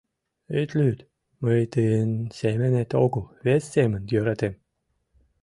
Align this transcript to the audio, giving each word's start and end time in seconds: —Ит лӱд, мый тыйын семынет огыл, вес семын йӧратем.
—Ит 0.61 0.69
лӱд, 0.79 0.99
мый 1.43 1.61
тыйын 1.73 2.11
семынет 2.37 2.91
огыл, 3.03 3.23
вес 3.45 3.63
семын 3.73 4.03
йӧратем. 4.11 4.53